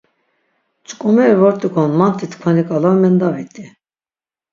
Ç̆k̆omeri 0.87 1.35
vort̆ik̆on 1.39 1.91
manti 1.99 2.25
tkvani 2.31 2.63
k̆ala 2.67 2.91
mendavit̆i. 3.01 3.65